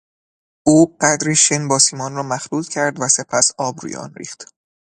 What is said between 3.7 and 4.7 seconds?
روی آن ریخت.